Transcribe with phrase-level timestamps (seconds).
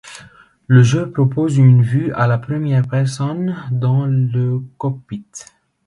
[0.65, 5.27] Le jeu propose une vue à la première personne dans le cockpit.